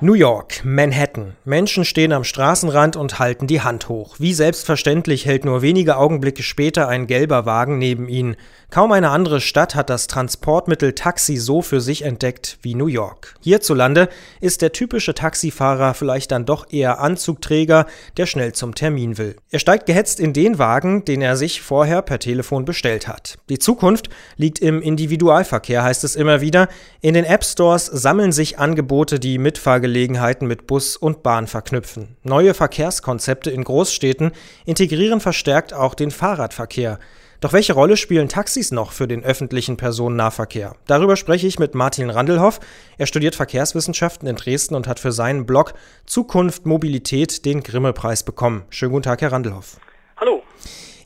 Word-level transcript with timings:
New 0.00 0.14
York, 0.14 0.60
Manhattan. 0.64 1.34
Menschen 1.44 1.84
stehen 1.84 2.12
am 2.12 2.22
Straßenrand 2.22 2.94
und 2.94 3.18
halten 3.18 3.48
die 3.48 3.62
Hand 3.62 3.88
hoch. 3.88 4.14
Wie 4.20 4.32
selbstverständlich 4.32 5.26
hält 5.26 5.44
nur 5.44 5.60
wenige 5.60 5.96
Augenblicke 5.96 6.44
später 6.44 6.86
ein 6.86 7.08
gelber 7.08 7.46
Wagen 7.46 7.78
neben 7.78 8.08
ihnen. 8.08 8.36
Kaum 8.70 8.92
eine 8.92 9.10
andere 9.10 9.40
Stadt 9.40 9.74
hat 9.74 9.90
das 9.90 10.06
Transportmittel 10.06 10.92
Taxi 10.92 11.36
so 11.36 11.62
für 11.62 11.80
sich 11.80 12.02
entdeckt 12.02 12.58
wie 12.62 12.76
New 12.76 12.86
York. 12.86 13.34
Hierzulande 13.40 14.08
ist 14.40 14.62
der 14.62 14.70
typische 14.70 15.14
Taxifahrer 15.14 15.94
vielleicht 15.94 16.30
dann 16.30 16.44
doch 16.44 16.70
eher 16.70 17.00
Anzugträger, 17.00 17.86
der 18.18 18.26
schnell 18.26 18.52
zum 18.52 18.76
Termin 18.76 19.18
will. 19.18 19.34
Er 19.50 19.58
steigt 19.58 19.86
gehetzt 19.86 20.20
in 20.20 20.32
den 20.32 20.60
Wagen, 20.60 21.06
den 21.06 21.22
er 21.22 21.36
sich 21.36 21.60
vorher 21.60 22.02
per 22.02 22.20
Telefon 22.20 22.64
bestellt 22.64 23.08
hat. 23.08 23.38
Die 23.48 23.58
Zukunft 23.58 24.10
liegt 24.36 24.60
im 24.60 24.80
Individualverkehr, 24.80 25.82
heißt 25.82 26.04
es 26.04 26.14
immer 26.14 26.40
wieder. 26.40 26.68
In 27.00 27.14
den 27.14 27.24
App 27.24 27.44
Stores 27.44 27.86
sammeln 27.86 28.30
sich 28.30 28.60
Angebote, 28.60 29.18
die 29.18 29.38
Mitfahrgelegenheiten 29.38 29.87
mit 29.88 30.66
Bus 30.66 30.96
und 30.96 31.22
Bahn 31.22 31.46
verknüpfen. 31.46 32.16
Neue 32.22 32.54
Verkehrskonzepte 32.54 33.50
in 33.50 33.64
Großstädten 33.64 34.32
integrieren 34.64 35.20
verstärkt 35.20 35.74
auch 35.74 35.94
den 35.94 36.10
Fahrradverkehr. 36.10 36.98
Doch 37.40 37.52
welche 37.52 37.72
Rolle 37.72 37.96
spielen 37.96 38.28
Taxis 38.28 38.72
noch 38.72 38.90
für 38.90 39.06
den 39.06 39.22
öffentlichen 39.22 39.76
Personennahverkehr? 39.76 40.74
Darüber 40.88 41.14
spreche 41.14 41.46
ich 41.46 41.60
mit 41.60 41.74
Martin 41.74 42.10
Randelhoff. 42.10 42.58
Er 42.96 43.06
studiert 43.06 43.36
Verkehrswissenschaften 43.36 44.26
in 44.28 44.34
Dresden 44.34 44.74
und 44.74 44.88
hat 44.88 44.98
für 44.98 45.12
seinen 45.12 45.46
Blog 45.46 45.74
Zukunft 46.04 46.66
Mobilität 46.66 47.44
den 47.44 47.62
Grimme-Preis 47.62 48.24
bekommen. 48.24 48.64
Schönen 48.70 48.90
guten 48.90 49.04
Tag, 49.04 49.20
Herr 49.20 49.30
Randelhoff. 49.30 49.78
Hallo. 50.16 50.42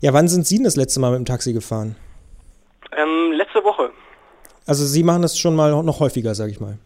Ja, 0.01 0.15
wann 0.15 0.27
sind 0.27 0.47
Sie 0.47 0.63
das 0.63 0.77
letzte 0.77 1.01
Mal 1.01 1.11
mit 1.11 1.19
dem 1.19 1.27
Taxi 1.27 1.53
gefahren? 1.53 1.97
Ähm, 2.97 3.33
letzte 3.33 3.63
Woche. 3.63 3.91
Also 4.67 4.87
Sie 4.87 5.03
machen 5.03 5.21
das 5.21 5.39
schon 5.39 5.55
mal 5.55 5.83
noch 5.83 6.01
häufiger, 6.01 6.35
sage 6.35 6.51
ich 6.51 6.61
mal. 6.61 6.79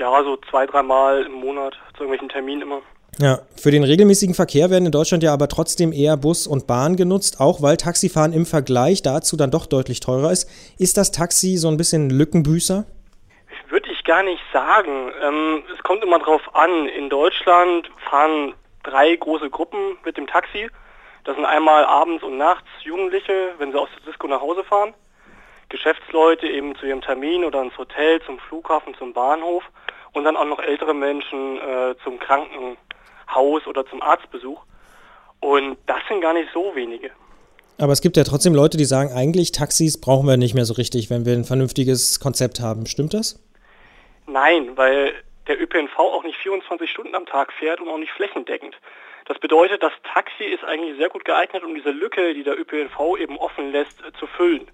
Ja, 0.00 0.24
so 0.24 0.38
zwei, 0.50 0.64
dreimal 0.64 1.26
im 1.26 1.32
Monat 1.32 1.74
zu 1.92 2.04
irgendwelchen 2.04 2.30
Terminen 2.30 2.62
immer. 2.62 2.80
Ja, 3.18 3.40
für 3.54 3.70
den 3.70 3.84
regelmäßigen 3.84 4.34
Verkehr 4.34 4.70
werden 4.70 4.86
in 4.86 4.92
Deutschland 4.92 5.22
ja 5.22 5.30
aber 5.30 5.46
trotzdem 5.46 5.92
eher 5.92 6.16
Bus 6.16 6.46
und 6.46 6.66
Bahn 6.66 6.96
genutzt, 6.96 7.38
auch 7.38 7.60
weil 7.60 7.76
Taxifahren 7.76 8.32
im 8.32 8.46
Vergleich 8.46 9.02
dazu 9.02 9.36
dann 9.36 9.50
doch 9.50 9.66
deutlich 9.66 10.00
teurer 10.00 10.32
ist. 10.32 10.48
Ist 10.78 10.96
das 10.96 11.12
Taxi 11.12 11.58
so 11.58 11.68
ein 11.68 11.76
bisschen 11.76 12.08
Lückenbüßer? 12.08 12.86
Würde 13.68 13.90
ich 13.90 14.02
gar 14.04 14.22
nicht 14.22 14.42
sagen. 14.54 15.12
Ähm, 15.22 15.64
es 15.76 15.82
kommt 15.82 16.02
immer 16.02 16.18
drauf 16.18 16.54
an. 16.54 16.88
In 16.88 17.10
Deutschland 17.10 17.90
fahren 18.08 18.54
drei 18.82 19.14
große 19.14 19.50
Gruppen 19.50 19.98
mit 20.02 20.16
dem 20.16 20.26
Taxi. 20.26 20.70
Das 21.24 21.36
sind 21.36 21.44
einmal 21.44 21.84
abends 21.84 22.24
und 22.24 22.38
nachts 22.38 22.68
Jugendliche, 22.84 23.50
wenn 23.58 23.72
sie 23.72 23.78
aus 23.78 23.90
der 23.98 24.10
Disco 24.10 24.26
nach 24.28 24.40
Hause 24.40 24.64
fahren. 24.64 24.94
Geschäftsleute 25.70 26.46
eben 26.46 26.76
zu 26.76 26.86
ihrem 26.86 27.00
Termin 27.00 27.44
oder 27.44 27.62
ins 27.62 27.76
Hotel, 27.78 28.20
zum 28.22 28.38
Flughafen, 28.38 28.94
zum 28.96 29.12
Bahnhof. 29.14 29.64
Und 30.12 30.24
dann 30.24 30.36
auch 30.36 30.44
noch 30.44 30.58
ältere 30.58 30.92
Menschen 30.92 31.58
äh, 31.58 31.94
zum 32.04 32.18
Kranken 32.18 32.76
Haus 33.32 33.66
oder 33.66 33.86
zum 33.86 34.02
Arztbesuch. 34.02 34.60
Und 35.40 35.78
das 35.86 36.00
sind 36.08 36.20
gar 36.20 36.34
nicht 36.34 36.50
so 36.52 36.74
wenige. 36.74 37.10
Aber 37.78 37.92
es 37.92 38.02
gibt 38.02 38.16
ja 38.16 38.24
trotzdem 38.24 38.54
Leute, 38.54 38.76
die 38.76 38.84
sagen, 38.84 39.10
eigentlich 39.14 39.52
Taxis 39.52 39.98
brauchen 39.98 40.26
wir 40.26 40.36
nicht 40.36 40.54
mehr 40.54 40.66
so 40.66 40.74
richtig, 40.74 41.08
wenn 41.08 41.24
wir 41.24 41.32
ein 41.32 41.44
vernünftiges 41.44 42.20
Konzept 42.20 42.60
haben. 42.60 42.84
Stimmt 42.86 43.14
das? 43.14 43.42
Nein, 44.26 44.76
weil 44.76 45.14
der 45.46 45.60
ÖPNV 45.60 45.98
auch 45.98 46.22
nicht 46.24 46.36
24 46.38 46.90
Stunden 46.90 47.14
am 47.14 47.24
Tag 47.24 47.52
fährt 47.52 47.80
und 47.80 47.88
auch 47.88 47.98
nicht 47.98 48.12
flächendeckend. 48.12 48.76
Das 49.26 49.38
bedeutet, 49.38 49.82
das 49.82 49.92
Taxi 50.12 50.44
ist 50.44 50.64
eigentlich 50.64 50.98
sehr 50.98 51.08
gut 51.08 51.24
geeignet, 51.24 51.62
um 51.64 51.74
diese 51.74 51.90
Lücke, 51.90 52.34
die 52.34 52.42
der 52.42 52.58
ÖPNV 52.58 53.16
eben 53.18 53.38
offen 53.38 53.72
lässt, 53.72 54.00
äh, 54.04 54.12
zu 54.18 54.26
füllen. 54.26 54.68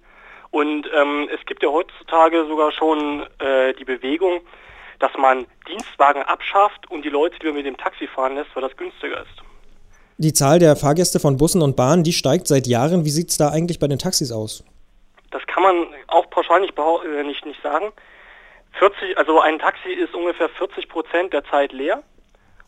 Und 0.51 0.89
ähm, 0.93 1.29
es 1.33 1.45
gibt 1.45 1.63
ja 1.63 1.69
heutzutage 1.69 2.45
sogar 2.47 2.71
schon 2.71 3.25
äh, 3.39 3.73
die 3.73 3.85
Bewegung, 3.85 4.41
dass 4.99 5.11
man 5.17 5.45
Dienstwagen 5.67 6.23
abschafft 6.23 6.89
und 6.89 7.03
die 7.03 7.09
Leute 7.09 7.37
lieber 7.41 7.53
mit 7.53 7.65
dem 7.65 7.77
Taxi 7.77 8.07
fahren 8.07 8.35
lässt, 8.35 8.55
weil 8.55 8.63
das 8.63 8.75
günstiger 8.77 9.21
ist. 9.21 9.43
Die 10.17 10.33
Zahl 10.33 10.57
der 10.57 10.75
Fahrgäste 10.75 11.19
von 11.19 11.37
Bussen 11.37 11.61
und 11.61 11.75
Bahnen, 11.75 12.03
die 12.03 12.13
steigt 12.13 12.47
seit 12.47 12.65
Jahren. 12.65 13.05
Wie 13.05 13.09
sieht 13.09 13.29
es 13.29 13.37
da 13.37 13.49
eigentlich 13.49 13.77
bei 13.77 13.87
den 13.87 13.99
Taxis 13.99 14.31
aus? 14.31 14.63
Das 15.29 15.45
kann 15.45 15.61
man 15.61 15.87
auch 16.07 16.29
pauschal 16.29 16.61
nicht, 16.61 16.73
äh, 16.77 17.23
nicht, 17.23 17.45
nicht 17.45 17.61
sagen. 17.61 17.91
40, 18.79 19.17
also 19.17 19.39
ein 19.39 19.59
Taxi 19.59 19.89
ist 19.89 20.13
ungefähr 20.15 20.49
40 20.49 20.89
Prozent 20.89 21.33
der 21.33 21.43
Zeit 21.45 21.71
leer 21.71 22.01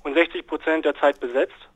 und 0.03 0.13
60 0.13 0.45
Prozent 0.45 0.85
der 0.85 0.95
Zeit 0.95 1.19
besetzt. 1.19 1.68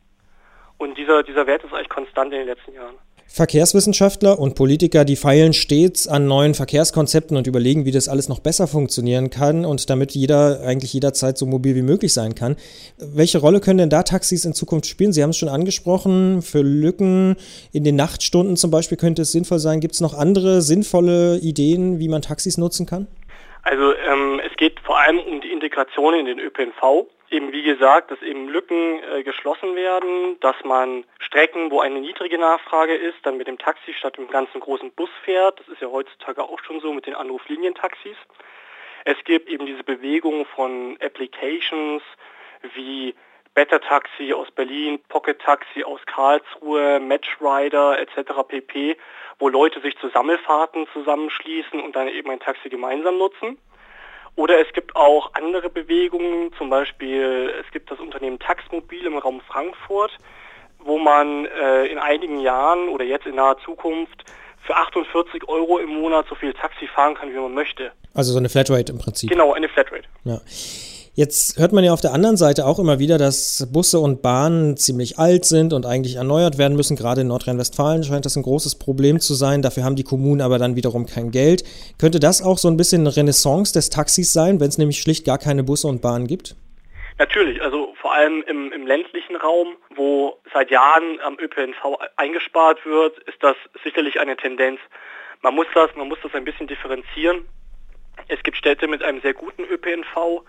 Und 0.83 0.97
dieser, 0.97 1.23
dieser 1.23 1.47
Wert 1.47 1.63
ist 1.63 1.73
eigentlich 1.73 1.87
konstant 1.87 2.33
in 2.33 2.39
den 2.39 2.47
letzten 2.47 2.73
Jahren. 2.73 2.95
Verkehrswissenschaftler 3.25 4.37
und 4.37 4.53
Politiker, 4.53 5.05
die 5.05 5.15
feilen 5.15 5.53
stets 5.53 6.09
an 6.09 6.27
neuen 6.27 6.53
Verkehrskonzepten 6.53 7.37
und 7.37 7.47
überlegen, 7.47 7.85
wie 7.85 7.91
das 7.91 8.09
alles 8.09 8.27
noch 8.27 8.39
besser 8.39 8.67
funktionieren 8.67 9.29
kann 9.29 9.63
und 9.63 9.89
damit 9.89 10.11
jeder 10.11 10.59
eigentlich 10.65 10.91
jederzeit 10.93 11.37
so 11.37 11.45
mobil 11.45 11.73
wie 11.75 11.81
möglich 11.81 12.13
sein 12.13 12.35
kann. 12.35 12.57
Welche 12.97 13.37
Rolle 13.37 13.61
können 13.61 13.77
denn 13.77 13.89
da 13.89 14.03
Taxis 14.03 14.43
in 14.43 14.53
Zukunft 14.53 14.85
spielen? 14.85 15.13
Sie 15.13 15.23
haben 15.23 15.29
es 15.29 15.37
schon 15.37 15.47
angesprochen, 15.47 16.41
für 16.41 16.61
Lücken 16.61 17.37
in 17.71 17.85
den 17.85 17.95
Nachtstunden 17.95 18.57
zum 18.57 18.69
Beispiel 18.69 18.97
könnte 18.97 19.21
es 19.21 19.31
sinnvoll 19.31 19.59
sein. 19.59 19.79
Gibt 19.79 19.93
es 19.93 20.01
noch 20.01 20.13
andere 20.13 20.61
sinnvolle 20.61 21.37
Ideen, 21.37 21.99
wie 21.99 22.09
man 22.09 22.21
Taxis 22.21 22.57
nutzen 22.57 22.85
kann? 22.85 23.07
Also 23.63 23.95
ähm, 23.95 24.41
es 24.45 24.55
geht 24.57 24.79
vor 24.81 24.99
allem 24.99 25.19
um 25.19 25.41
die 25.41 25.51
Integration 25.51 26.13
in 26.13 26.25
den 26.25 26.39
ÖPNV 26.39 27.07
eben 27.33 27.51
wie 27.51 27.63
gesagt, 27.63 28.11
dass 28.11 28.21
eben 28.21 28.47
Lücken 28.47 29.01
äh, 29.03 29.23
geschlossen 29.23 29.75
werden, 29.75 30.39
dass 30.39 30.55
man 30.63 31.03
Strecken, 31.19 31.71
wo 31.71 31.81
eine 31.81 31.99
niedrige 31.99 32.37
Nachfrage 32.37 32.93
ist, 32.93 33.17
dann 33.23 33.37
mit 33.37 33.47
dem 33.47 33.57
Taxi 33.57 33.93
statt 33.93 34.17
dem 34.17 34.29
ganzen 34.29 34.61
großen 34.61 34.91
Bus 34.91 35.09
fährt. 35.25 35.59
Das 35.59 35.67
ist 35.67 35.81
ja 35.81 35.89
heutzutage 35.89 36.43
auch 36.43 36.59
schon 36.59 36.79
so 36.79 36.93
mit 36.93 37.07
den 37.07 37.15
Anruflinientaxis. 37.15 38.15
Es 39.05 39.17
gibt 39.25 39.49
eben 39.49 39.65
diese 39.65 39.83
Bewegung 39.83 40.45
von 40.45 40.97
Applications 41.01 42.03
wie 42.75 43.15
Better 43.55 43.79
Taxi 43.79 44.33
aus 44.33 44.49
Berlin, 44.51 44.99
Pocket 45.09 45.39
Taxi 45.39 45.83
aus 45.83 45.99
Karlsruhe, 46.05 46.99
Match 46.99 47.37
Rider 47.39 47.99
etc. 47.99 48.31
pp, 48.47 48.97
wo 49.39 49.49
Leute 49.49 49.79
sich 49.81 49.97
zu 49.99 50.09
Sammelfahrten 50.09 50.87
zusammenschließen 50.93 51.79
und 51.79 51.95
dann 51.95 52.07
eben 52.07 52.31
ein 52.31 52.39
Taxi 52.39 52.69
gemeinsam 52.69 53.17
nutzen. 53.17 53.57
Oder 54.35 54.59
es 54.59 54.73
gibt 54.73 54.95
auch 54.95 55.33
andere 55.33 55.69
Bewegungen, 55.69 56.51
zum 56.57 56.69
Beispiel 56.69 57.53
es 57.63 57.71
gibt 57.71 57.91
das 57.91 57.99
Unternehmen 57.99 58.39
Taxmobil 58.39 59.05
im 59.05 59.17
Raum 59.17 59.41
Frankfurt, 59.41 60.17
wo 60.79 60.97
man 60.97 61.45
äh, 61.45 61.85
in 61.85 61.99
einigen 61.99 62.39
Jahren 62.39 62.89
oder 62.89 63.05
jetzt 63.05 63.27
in 63.27 63.35
naher 63.35 63.57
Zukunft 63.63 64.25
für 64.65 64.75
48 64.75 65.47
Euro 65.47 65.77
im 65.77 65.89
Monat 65.89 66.25
so 66.27 66.35
viel 66.35 66.53
Taxi 66.53 66.87
fahren 66.87 67.13
kann, 67.13 67.31
wie 67.31 67.37
man 67.37 67.53
möchte. 67.53 67.91
Also 68.15 68.31
so 68.31 68.39
eine 68.39 68.49
Flatrate 68.49 68.91
im 68.91 68.97
Prinzip. 68.97 69.29
Genau, 69.29 69.53
eine 69.53 69.69
Flatrate. 69.69 70.07
Ja. 70.23 70.39
Jetzt 71.15 71.59
hört 71.59 71.73
man 71.73 71.83
ja 71.83 71.93
auf 71.93 72.01
der 72.01 72.11
anderen 72.11 72.37
Seite 72.37 72.65
auch 72.65 72.79
immer 72.79 72.97
wieder, 72.97 73.19
dass 73.19 73.69
Busse 73.71 73.99
und 73.99 74.23
Bahnen 74.23 74.77
ziemlich 74.77 75.19
alt 75.19 75.45
sind 75.45 75.71
und 75.71 75.85
eigentlich 75.85 76.15
erneuert 76.15 76.57
werden 76.57 76.75
müssen. 76.75 76.97
Gerade 76.97 77.21
in 77.21 77.27
Nordrhein-Westfalen 77.27 78.03
scheint 78.03 78.25
das 78.25 78.35
ein 78.35 78.41
großes 78.41 78.79
Problem 78.79 79.19
zu 79.19 79.35
sein. 79.35 79.61
Dafür 79.61 79.83
haben 79.83 79.95
die 79.95 80.03
Kommunen 80.03 80.41
aber 80.41 80.57
dann 80.57 80.75
wiederum 80.75 81.05
kein 81.05 81.29
Geld. 81.29 81.63
Könnte 81.99 82.19
das 82.19 82.41
auch 82.41 82.57
so 82.57 82.67
ein 82.67 82.77
bisschen 82.77 83.01
eine 83.01 83.15
Renaissance 83.15 83.71
des 83.73 83.91
Taxis 83.91 84.33
sein, 84.33 84.59
wenn 84.59 84.69
es 84.69 84.79
nämlich 84.79 85.01
schlicht 85.01 85.23
gar 85.23 85.37
keine 85.37 85.63
Busse 85.63 85.87
und 85.87 86.01
Bahnen 86.01 86.25
gibt? 86.25 86.55
Natürlich, 87.19 87.61
also 87.61 87.93
vor 88.01 88.15
allem 88.15 88.43
im, 88.47 88.71
im 88.71 88.87
ländlichen 88.87 89.35
Raum, 89.35 89.75
wo 89.95 90.39
seit 90.51 90.71
Jahren 90.71 91.19
am 91.23 91.37
ÖPNV 91.39 91.99
eingespart 92.15 92.83
wird, 92.87 93.19
ist 93.27 93.37
das 93.41 93.55
sicherlich 93.83 94.19
eine 94.19 94.35
Tendenz. 94.35 94.79
Man 95.43 95.53
muss 95.53 95.67
das, 95.75 95.95
man 95.95 96.07
muss 96.07 96.17
das 96.23 96.33
ein 96.33 96.43
bisschen 96.43 96.65
differenzieren. 96.65 97.45
Es 98.29 98.41
gibt 98.41 98.57
Städte 98.57 98.87
mit 98.87 99.03
einem 99.03 99.21
sehr 99.21 99.35
guten 99.35 99.63
ÖPNV, 99.63 100.41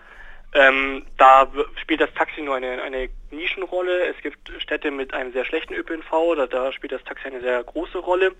ähm, 0.53 1.05
da 1.17 1.47
spielt 1.81 2.01
das 2.01 2.13
Taxi 2.13 2.41
nur 2.41 2.55
eine, 2.55 2.81
eine 2.81 3.09
Nischenrolle. 3.31 4.07
Es 4.07 4.21
gibt 4.21 4.51
Städte 4.59 4.91
mit 4.91 5.13
einem 5.13 5.33
sehr 5.33 5.45
schlechten 5.45 5.73
ÖPNV, 5.73 6.35
da, 6.35 6.47
da 6.47 6.71
spielt 6.71 6.93
das 6.93 7.03
Taxi 7.03 7.27
eine 7.27 7.41
sehr 7.41 7.63
große 7.63 7.97
Rolle. 7.97 8.33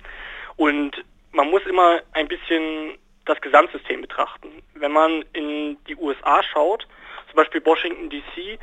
Und 0.55 1.03
man 1.31 1.49
muss 1.49 1.65
immer 1.65 2.01
ein 2.13 2.27
bisschen 2.27 2.97
das 3.25 3.41
Gesamtsystem 3.41 4.01
betrachten. 4.01 4.49
Wenn 4.75 4.91
man 4.91 5.25
in 5.33 5.77
die 5.87 5.95
USA 5.95 6.43
schaut, 6.43 6.87
zum 7.27 7.35
Beispiel 7.35 7.65
Washington 7.65 8.09
DC, 8.09 8.59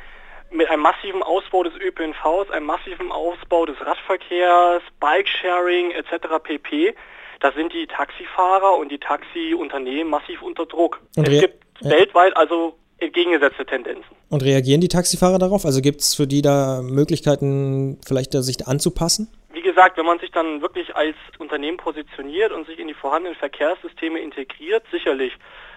mit 0.51 0.69
einem 0.69 0.81
massiven 0.83 1.23
Ausbau 1.23 1.63
des 1.63 1.73
ÖPNVs, 1.75 2.51
einem 2.51 2.65
massiven 2.65 3.11
Ausbau 3.11 3.65
des 3.65 3.79
Radverkehrs, 3.81 4.83
Bikesharing 4.99 5.91
etc. 5.91 6.27
pp., 6.41 6.95
da 7.39 7.51
sind 7.51 7.73
die 7.73 7.87
Taxifahrer 7.87 8.77
und 8.77 8.89
die 8.89 8.99
Taxiunternehmen 8.99 10.09
massiv 10.09 10.41
unter 10.41 10.65
Druck. 10.65 11.01
Und 11.17 11.27
es 11.27 11.41
gibt 11.41 11.63
ja. 11.81 11.89
weltweit 11.91 12.37
also 12.37 12.77
entgegengesetzte 12.99 13.65
Tendenzen. 13.65 14.05
Und 14.29 14.43
reagieren 14.43 14.81
die 14.81 14.87
Taxifahrer 14.87 15.39
darauf? 15.39 15.65
Also 15.65 15.81
gibt 15.81 16.01
es 16.01 16.15
für 16.15 16.27
die 16.27 16.41
da 16.41 16.81
Möglichkeiten, 16.81 17.99
vielleicht 18.05 18.33
sich 18.33 18.67
anzupassen? 18.67 19.27
Wie 19.51 19.61
gesagt, 19.61 19.97
wenn 19.97 20.05
man 20.05 20.19
sich 20.19 20.31
dann 20.31 20.61
wirklich 20.61 20.95
als 20.95 21.15
Unternehmen 21.37 21.77
positioniert 21.77 22.51
und 22.51 22.65
sich 22.67 22.79
in 22.79 22.87
die 22.87 22.93
vorhandenen 22.93 23.37
Verkehrssysteme 23.37 24.19
integriert, 24.19 24.83
sicherlich. 24.91 25.33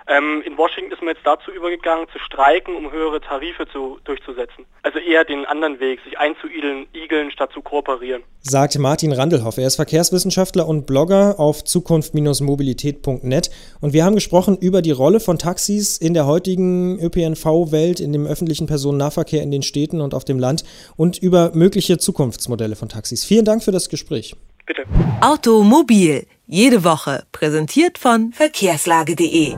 Ähm, 0.08 0.42
in 0.46 0.56
Washington 0.56 0.92
ist 0.92 1.02
man 1.02 1.14
jetzt 1.14 1.26
dazu 1.26 1.50
übergegangen, 1.50 2.06
zu 2.12 2.18
streiken, 2.20 2.76
um 2.76 2.92
höhere 2.92 3.20
Tarife 3.20 3.66
zu, 3.66 3.98
durchzusetzen. 4.04 4.64
Also 4.82 4.98
eher 5.00 5.24
den 5.24 5.44
anderen 5.46 5.80
Weg, 5.80 6.00
sich 6.04 6.18
einzuigeln, 6.18 6.86
igeln, 6.92 7.32
statt 7.32 7.50
zu 7.52 7.60
kooperieren. 7.60 8.22
Sagt 8.40 8.78
Martin 8.78 9.12
Randelhoff. 9.12 9.58
Er 9.58 9.66
ist 9.66 9.76
Verkehrswissenschaftler 9.76 10.68
und 10.68 10.86
Blogger 10.86 11.40
auf 11.40 11.64
zukunft-mobilität.net. 11.64 13.50
Und 13.80 13.92
wir 13.92 14.04
haben 14.04 14.14
gesprochen 14.14 14.56
über 14.56 14.80
die 14.80 14.92
Rolle 14.92 15.18
von 15.18 15.38
Taxis 15.38 15.98
in 15.98 16.14
der 16.14 16.26
heutigen 16.26 17.00
ÖPNV-Welt, 17.00 17.98
in 17.98 18.12
dem 18.12 18.26
öffentlichen 18.26 18.68
Personennahverkehr 18.68 19.42
in 19.42 19.50
den 19.50 19.62
Städten 19.62 20.00
und 20.00 20.14
auf 20.14 20.24
dem 20.24 20.38
Land 20.38 20.62
und 20.96 21.18
über 21.18 21.50
mögliche 21.54 21.98
Zukunftsmodelle 21.98 22.76
von 22.76 22.88
Taxis. 22.88 23.24
Vielen 23.24 23.44
Dank 23.44 23.64
für 23.64 23.72
das 23.72 23.88
Gespräch. 23.88 24.36
Bitte. 24.66 24.84
Automobil. 25.20 26.26
Jede 26.46 26.84
Woche. 26.84 27.24
Präsentiert 27.32 27.98
von 27.98 28.32
verkehrslage.de. 28.32 29.56